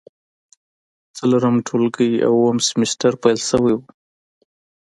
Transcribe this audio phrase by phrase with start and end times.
[1.17, 3.81] څلورم ټولګی او اووم سمستر پیل شوی و.